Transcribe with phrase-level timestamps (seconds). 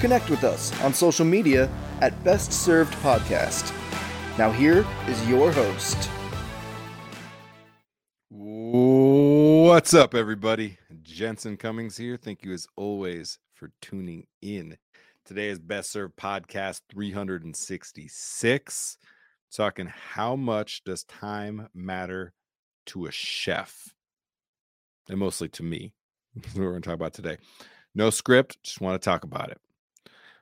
[0.00, 1.68] Connect with us on social media
[2.00, 3.74] at Best Served Podcast.
[4.38, 6.08] Now, here is your host.
[8.30, 10.78] What's up, everybody?
[11.02, 12.16] Jensen Cummings here.
[12.16, 14.76] Thank you, as always, for tuning in.
[15.24, 18.98] Today is Best Served Podcast 366.
[19.52, 22.32] Talking how much does time matter
[22.86, 23.92] to a chef?
[25.08, 25.92] And mostly to me.
[26.36, 27.38] That's what we're going to talk about today.
[27.94, 29.58] No script, just want to talk about it.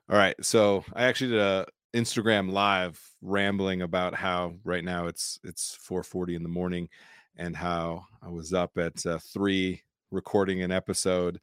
[0.09, 0.37] All right.
[0.41, 6.37] So I actually did a Instagram live rambling about how right now it's it's 4:40
[6.37, 6.89] in the morning
[7.37, 11.41] and how I was up at uh, 3 recording an episode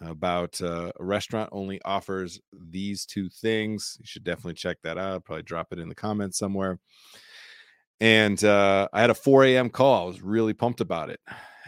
[0.00, 3.96] about uh, a restaurant only offers these two things.
[4.00, 5.12] You should definitely check that out.
[5.12, 6.78] I'll probably drop it in the comments somewhere.
[8.00, 9.68] And uh, I had a 4 a.m.
[9.68, 10.04] call.
[10.04, 11.20] I was really pumped about it.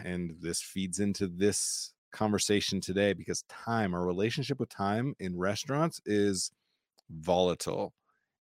[0.03, 6.01] And this feeds into this conversation today because time, our relationship with time in restaurants
[6.05, 6.51] is
[7.09, 7.93] volatile.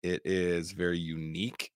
[0.03, 1.73] It is very unique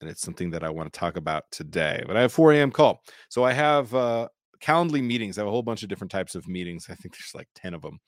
[0.00, 2.02] and it's something that I want to talk about today.
[2.06, 2.70] But I have 4 a.m.
[2.70, 3.02] call.
[3.28, 4.28] So I have uh,
[4.60, 5.38] Calendly meetings.
[5.38, 6.86] I have a whole bunch of different types of meetings.
[6.90, 7.98] I think there's like 10 of them.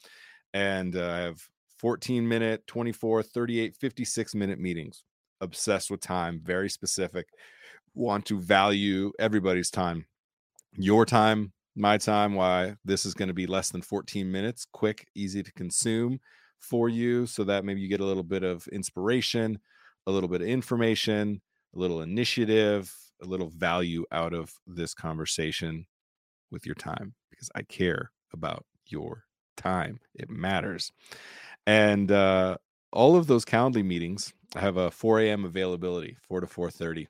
[0.53, 1.41] And uh, I have
[1.79, 5.05] 14 minute, 24, 38, 56 minute meetings.
[5.41, 7.27] Obsessed with time, very specific.
[7.95, 10.07] Want to value everybody's time,
[10.77, 12.35] your time, my time.
[12.35, 16.21] Why this is going to be less than 14 minutes, quick, easy to consume
[16.59, 19.59] for you, so that maybe you get a little bit of inspiration,
[20.07, 21.41] a little bit of information,
[21.75, 25.87] a little initiative, a little value out of this conversation
[26.51, 29.25] with your time because I care about your
[29.57, 30.01] time.
[30.15, 30.93] It matters.
[31.67, 32.57] And uh,
[32.93, 35.45] all of those Calendly meetings, I have a 4 a.m.
[35.45, 37.07] availability, 4 to 4:30,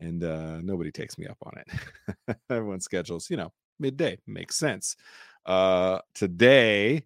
[0.00, 2.36] and uh, nobody takes me up on it.
[2.50, 4.18] Everyone schedules, you know, midday.
[4.26, 4.96] Makes sense.
[5.44, 7.04] Uh, today,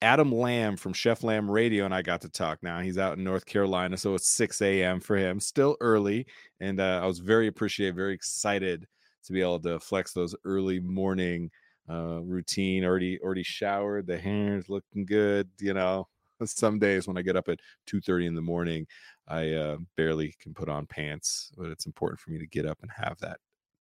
[0.00, 2.62] Adam Lamb from Chef Lamb Radio and I got to talk.
[2.62, 5.00] Now he's out in North Carolina, so it's 6 a.m.
[5.00, 6.26] for him, still early.
[6.60, 8.86] And uh, I was very appreciative, very excited
[9.24, 11.50] to be able to flex those early morning
[11.90, 12.84] uh, routine.
[12.84, 14.06] Already, already showered.
[14.06, 15.48] The hair's looking good.
[15.60, 16.06] You know,
[16.44, 18.86] some days when I get up at 2:30 in the morning,
[19.26, 22.78] I uh, barely can put on pants, but it's important for me to get up
[22.82, 23.38] and have that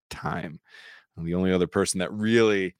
[0.10, 0.60] time.
[1.24, 2.76] The only other person that really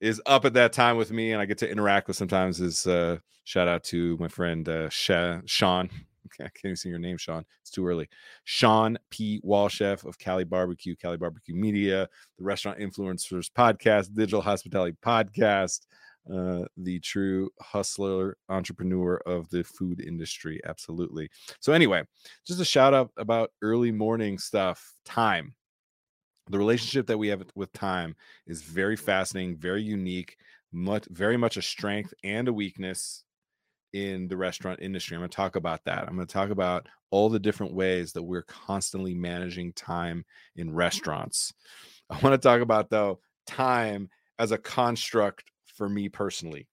[0.00, 2.86] is up at that time with me and I get to interact with sometimes is
[2.86, 5.90] uh shout out to my friend uh Sha- Shawn.
[6.40, 7.44] I can't even see your name, Shawn.
[7.62, 8.08] It's too early.
[8.44, 9.40] Shawn P.
[9.44, 15.86] Walchef of Cali Barbecue, Cali Barbecue Media, the Restaurant Influencers Podcast, Digital Hospitality Podcast,
[16.30, 20.60] uh, the true hustler entrepreneur of the food industry.
[20.66, 21.30] Absolutely.
[21.60, 22.02] So, anyway,
[22.44, 25.54] just a shout out about early morning stuff, time
[26.48, 28.14] the relationship that we have with time
[28.46, 30.36] is very fascinating, very unique,
[30.72, 33.24] much very much a strength and a weakness
[33.92, 35.16] in the restaurant industry.
[35.16, 36.06] I'm going to talk about that.
[36.06, 40.24] I'm going to talk about all the different ways that we're constantly managing time
[40.56, 41.52] in restaurants.
[42.10, 44.08] I want to talk about though time
[44.38, 46.68] as a construct for me personally.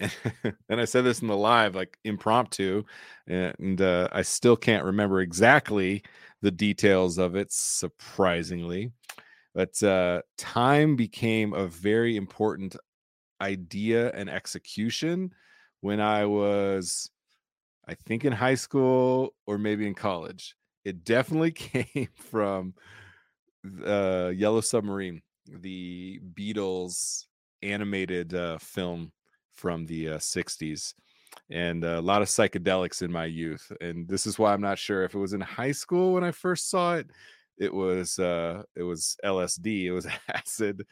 [0.00, 0.12] And,
[0.68, 2.84] and I said this in the live, like impromptu,
[3.26, 6.02] and uh, I still can't remember exactly
[6.42, 8.92] the details of it, surprisingly.
[9.54, 12.76] But uh, time became a very important
[13.40, 15.32] idea and execution
[15.80, 17.10] when I was,
[17.86, 20.56] I think, in high school or maybe in college.
[20.84, 22.74] It definitely came from
[23.84, 27.26] uh, Yellow Submarine, the Beatles
[27.62, 29.12] animated uh, film
[29.54, 30.94] from the uh, 60s
[31.50, 33.70] and a lot of psychedelics in my youth.
[33.80, 36.30] And this is why I'm not sure if it was in high school when I
[36.30, 37.10] first saw it.
[37.58, 39.84] It was uh, it was LSD.
[39.84, 40.86] It was acid,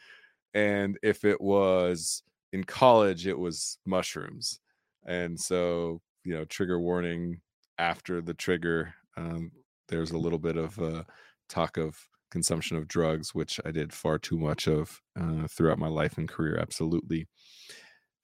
[0.53, 2.23] and if it was
[2.53, 4.59] in college, it was mushrooms.
[5.05, 7.41] And so you know, trigger warning.
[7.77, 9.51] After the trigger, um,
[9.87, 11.03] there's a little bit of uh,
[11.49, 11.97] talk of
[12.29, 16.29] consumption of drugs, which I did far too much of uh, throughout my life and
[16.29, 16.57] career.
[16.59, 17.27] Absolutely.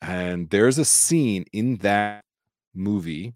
[0.01, 2.23] And there's a scene in that
[2.73, 3.33] movie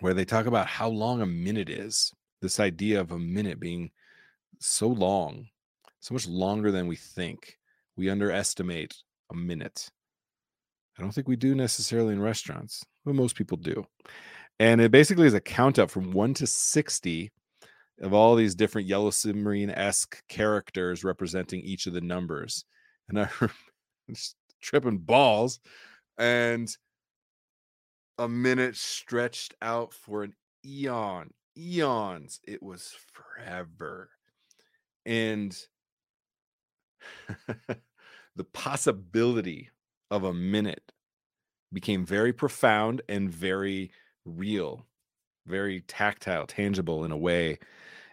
[0.00, 2.12] where they talk about how long a minute is.
[2.42, 3.90] This idea of a minute being
[4.58, 5.46] so long,
[6.00, 7.58] so much longer than we think.
[7.96, 8.94] We underestimate
[9.30, 9.90] a minute.
[10.98, 13.86] I don't think we do necessarily in restaurants, but most people do.
[14.58, 17.30] And it basically is a count up from one to 60
[18.00, 22.64] of all these different yellow submarine esque characters representing each of the numbers.
[23.08, 23.28] And I
[24.10, 25.60] just tripping balls.
[26.18, 26.74] And
[28.18, 30.34] a minute stretched out for an
[30.64, 32.40] eon, eons.
[32.46, 34.10] It was forever.
[35.06, 35.56] And
[38.36, 39.70] the possibility
[40.10, 40.92] of a minute
[41.72, 43.92] became very profound and very
[44.24, 44.86] real,
[45.46, 47.58] very tactile, tangible in a way.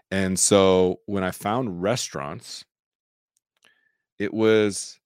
[0.09, 2.63] And so when I found restaurants,
[4.19, 4.99] it was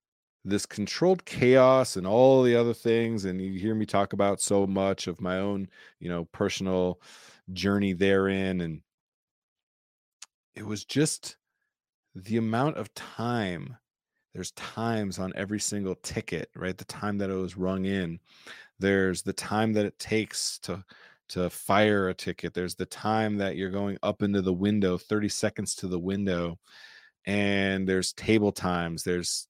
[0.44, 4.66] this controlled chaos and all the other things and you hear me talk about so
[4.66, 5.68] much of my own
[6.00, 7.00] you know personal
[7.54, 8.82] journey therein and
[10.56, 11.38] it was just
[12.16, 13.78] the amount of time
[14.34, 16.78] there's times on every single ticket right?
[16.78, 18.20] The time that it was rung in.
[18.80, 20.84] There's the time that it takes to
[21.30, 22.54] to fire a ticket.
[22.54, 26.60] There's the time that you're going up into the window 30 seconds to the window
[27.26, 29.04] and there's table times.
[29.04, 29.48] There's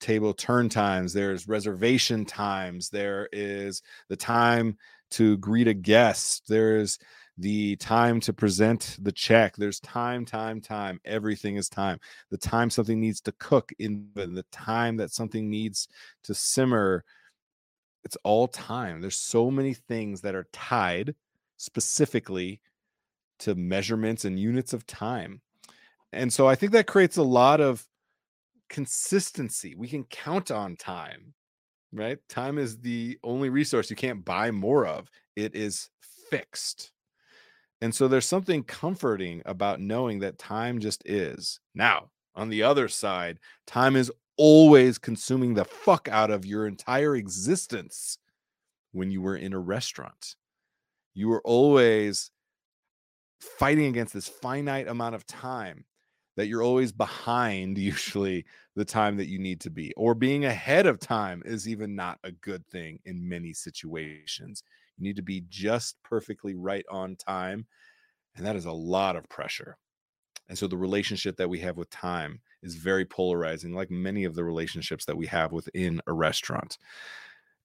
[0.00, 4.76] table turn times there's reservation times there is the time
[5.10, 6.98] to greet a guest there's
[7.38, 11.98] the time to present the check there's time time time everything is time.
[12.30, 15.88] The time something needs to cook in the time that something needs
[16.24, 17.04] to simmer
[18.04, 19.00] it's all time.
[19.00, 21.16] There's so many things that are tied
[21.56, 22.60] specifically
[23.40, 25.40] to measurements and units of time.
[26.12, 27.84] And so i think that creates a lot of
[28.68, 29.74] consistency.
[29.74, 31.34] We can count on time,
[31.92, 32.18] right?
[32.28, 35.88] Time is the only resource you can't buy more of, it is
[36.30, 36.92] fixed.
[37.80, 41.60] And so there's something comforting about knowing that time just is.
[41.74, 47.16] Now, on the other side, time is always consuming the fuck out of your entire
[47.16, 48.18] existence
[48.92, 50.36] when you were in a restaurant.
[51.14, 52.30] You were always
[53.40, 55.84] fighting against this finite amount of time
[56.36, 58.44] that you're always behind usually
[58.74, 62.18] the time that you need to be or being ahead of time is even not
[62.24, 64.62] a good thing in many situations.
[64.96, 67.66] You need to be just perfectly right on time
[68.36, 69.76] and that is a lot of pressure.
[70.48, 74.34] And so the relationship that we have with time is very polarizing like many of
[74.34, 76.78] the relationships that we have within a restaurant.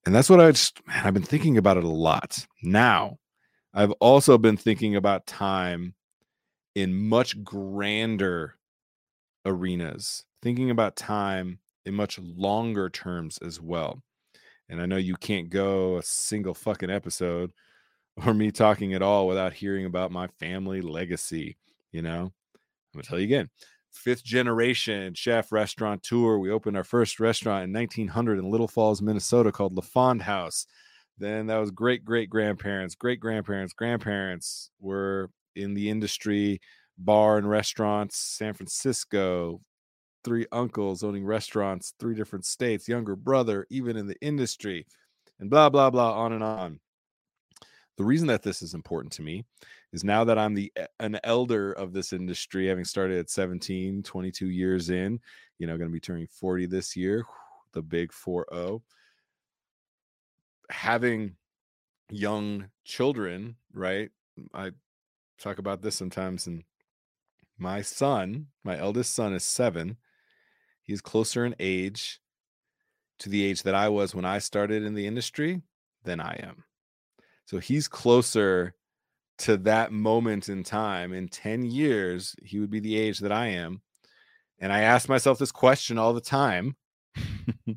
[0.04, 2.44] And that's what i just man, i've been thinking about it a lot.
[2.62, 3.18] Now
[3.74, 5.94] i've also been thinking about time
[6.74, 8.56] in much grander
[9.44, 14.02] arenas, thinking about time in much longer terms as well.
[14.68, 17.52] And I know you can't go a single fucking episode
[18.26, 21.56] or me talking at all without hearing about my family legacy.
[21.90, 23.50] You know, I'm gonna tell you again
[23.92, 26.38] fifth generation chef restaurateur.
[26.38, 30.66] We opened our first restaurant in 1900 in Little Falls, Minnesota called La Fond House.
[31.18, 36.60] Then that was great great grandparents, great grandparents, grandparents were in the industry
[37.04, 39.60] bar and restaurants, San Francisco,
[40.24, 44.86] three uncles owning restaurants, three different states, younger brother, even in the industry,
[45.40, 46.80] and blah, blah, blah, on and on.
[47.98, 49.44] The reason that this is important to me
[49.92, 54.48] is now that I'm the an elder of this industry, having started at 17, 22
[54.48, 55.20] years in,
[55.58, 57.24] you know, going to be turning 40 this year,
[57.74, 58.80] the big 4-0.
[60.70, 61.36] Having
[62.10, 64.10] young children, right?
[64.54, 64.70] I
[65.38, 66.64] talk about this sometimes and
[67.62, 69.96] my son, my eldest son, is seven.
[70.82, 72.20] He's closer in age
[73.20, 75.62] to the age that I was when I started in the industry
[76.04, 76.64] than I am.
[77.46, 78.74] So he's closer
[79.38, 81.12] to that moment in time.
[81.12, 83.80] In 10 years, he would be the age that I am.
[84.58, 86.76] And I ask myself this question all the time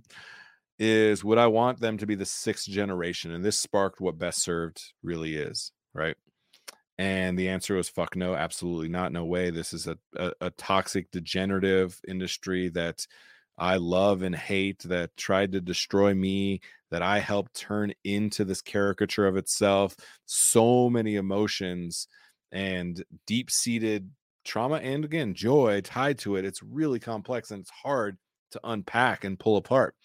[0.80, 3.32] is would I want them to be the sixth generation?
[3.32, 6.16] And this sparked what best served really is, right?
[6.98, 9.12] And the answer was fuck no, absolutely not.
[9.12, 9.50] No way.
[9.50, 13.06] This is a, a, a, toxic, degenerative industry that
[13.58, 16.62] I love and hate, that tried to destroy me,
[16.92, 19.96] that I helped turn into this caricature of itself.
[20.26, 22.08] So many emotions
[22.52, 24.10] and deep seated
[24.46, 26.46] trauma and again, joy tied to it.
[26.46, 28.18] It's really complex and it's hard
[28.52, 29.96] to unpack and pull apart.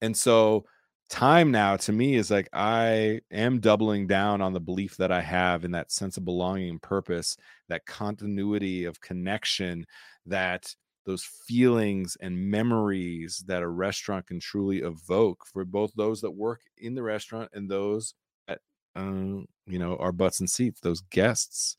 [0.00, 0.66] And so
[1.08, 5.20] time now to me is like I am doubling down on the belief that I
[5.20, 7.36] have in that sense of belonging and purpose,
[7.68, 9.86] that continuity of connection,
[10.26, 16.30] that those feelings and memories that a restaurant can truly evoke for both those that
[16.30, 18.14] work in the restaurant and those
[18.48, 18.58] that
[18.96, 21.76] um, you know are butts and seats, those guests.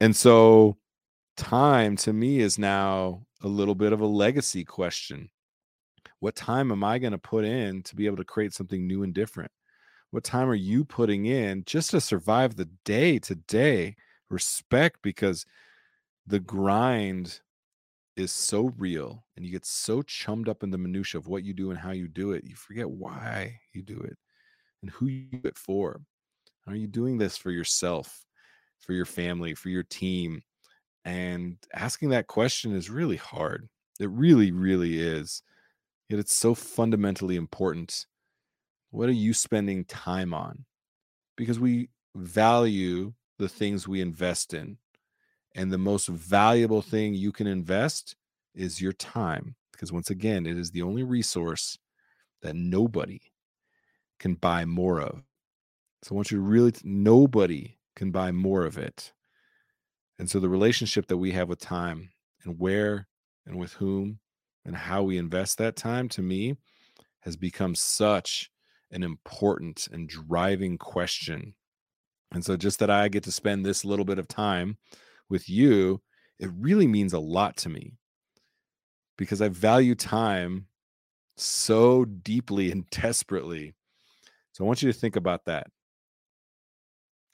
[0.00, 0.78] And so
[1.36, 5.30] time to me is now a little bit of a legacy question
[6.20, 9.02] what time am I going to put in to be able to create something new
[9.02, 9.50] and different?
[10.10, 13.96] What time are you putting in just to survive the day today?
[14.30, 15.44] Respect because
[16.26, 17.40] the grind
[18.16, 21.54] is so real and you get so chummed up in the minutia of what you
[21.54, 22.44] do and how you do it.
[22.44, 24.16] You forget why you do it
[24.82, 26.00] and who you do it for.
[26.66, 28.24] Are you doing this for yourself,
[28.80, 30.42] for your family, for your team?
[31.04, 33.68] And asking that question is really hard.
[34.00, 35.42] It really, really is.
[36.08, 38.06] Yet it's so fundamentally important.
[38.90, 40.64] What are you spending time on?
[41.36, 44.78] Because we value the things we invest in.
[45.54, 48.16] And the most valuable thing you can invest
[48.54, 49.54] is your time.
[49.72, 51.78] Because once again, it is the only resource
[52.42, 53.20] that nobody
[54.18, 55.22] can buy more of.
[56.02, 59.12] So I want you to really, nobody can buy more of it.
[60.18, 62.10] And so the relationship that we have with time
[62.44, 63.06] and where
[63.46, 64.18] and with whom
[64.68, 66.54] and how we invest that time to me
[67.20, 68.50] has become such
[68.90, 71.54] an important and driving question.
[72.32, 74.76] And so just that I get to spend this little bit of time
[75.30, 76.02] with you,
[76.38, 77.94] it really means a lot to me
[79.16, 80.66] because I value time
[81.38, 83.72] so deeply and desperately.
[84.52, 85.68] So I want you to think about that.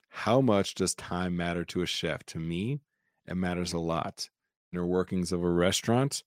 [0.09, 2.25] How much does time matter to a chef?
[2.27, 2.79] To me,
[3.27, 4.29] it matters a lot.
[4.73, 6.23] Inner workings of a restaurant,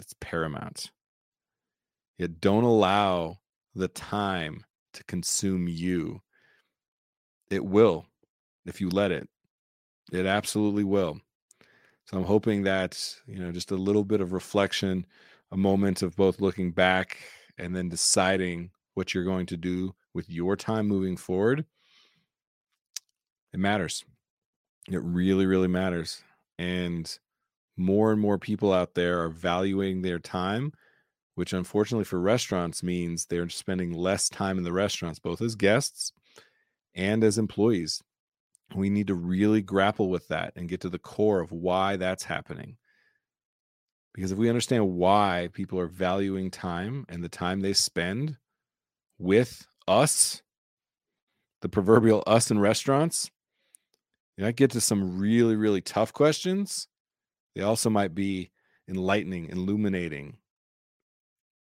[0.00, 0.90] it's paramount.
[2.18, 3.38] Yet don't allow
[3.74, 4.64] the time
[4.94, 6.20] to consume you.
[7.50, 8.06] It will
[8.66, 9.28] if you let it.
[10.12, 11.20] It absolutely will.
[12.06, 15.06] So I'm hoping that, you know, just a little bit of reflection,
[15.52, 17.18] a moment of both looking back
[17.58, 21.64] and then deciding what you're going to do with your time moving forward
[23.52, 24.04] it matters.
[24.88, 26.22] It really, really matters.
[26.58, 27.18] And
[27.80, 30.72] more and more people out there are valuing their time,
[31.34, 36.12] which unfortunately for restaurants means they're spending less time in the restaurants, both as guests
[36.94, 38.02] and as employees.
[38.74, 42.24] We need to really grapple with that and get to the core of why that's
[42.24, 42.76] happening.
[44.14, 48.36] Because if we understand why people are valuing time and the time they spend
[49.18, 50.42] with us,
[51.62, 53.30] the proverbial us in restaurants,
[54.36, 56.88] you might get to some really, really tough questions.
[57.54, 58.50] They also might be
[58.88, 60.36] enlightening, illuminating,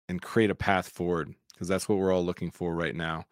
[0.09, 3.25] and create a path forward because that's what we're all looking for right now.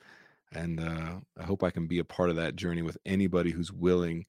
[0.54, 3.72] And uh, I hope I can be a part of that journey with anybody who's
[3.72, 4.26] willing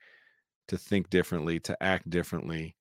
[0.69, 2.75] to think differently, to act differently,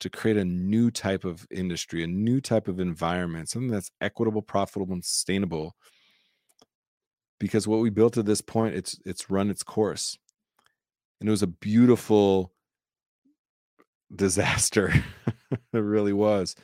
[0.00, 4.40] to create a new type of industry, a new type of environment, something that's equitable,
[4.40, 5.76] profitable, and sustainable.
[7.38, 10.18] Because what we built at this point, it's it's run its course
[11.20, 12.52] and it was a beautiful
[14.14, 14.92] disaster.
[15.50, 16.54] it really was.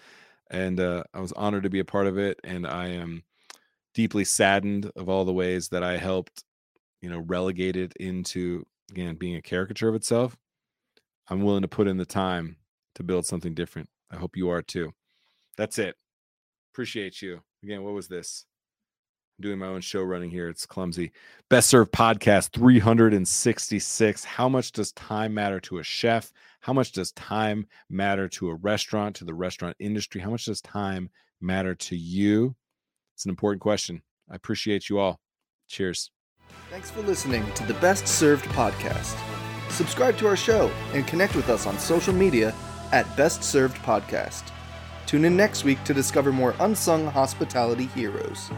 [0.50, 2.38] And uh, I was honored to be a part of it.
[2.45, 3.23] And I am
[3.95, 6.45] deeply saddened of all the ways that I helped,
[7.00, 10.37] you know, relegate it into, again, being a caricature of itself.
[11.29, 12.57] I'm willing to put in the time
[12.95, 13.88] to build something different.
[14.11, 14.93] I hope you are too.
[15.57, 15.97] That's it.
[16.73, 17.41] Appreciate you.
[17.62, 18.45] Again, what was this?
[19.40, 20.49] Doing my own show running here.
[20.49, 21.12] It's clumsy.
[21.50, 24.25] Best served podcast 366.
[24.25, 26.33] How much does time matter to a chef?
[26.61, 30.21] How much does time matter to a restaurant, to the restaurant industry?
[30.21, 32.57] How much does time matter to you?
[33.14, 34.02] It's an important question.
[34.31, 35.21] I appreciate you all.
[35.69, 36.11] Cheers.
[36.71, 39.16] Thanks for listening to the Best Served podcast.
[39.71, 42.55] Subscribe to our show and connect with us on social media
[42.93, 44.50] at Best Served Podcast.
[45.07, 48.50] Tune in next week to discover more unsung hospitality heroes.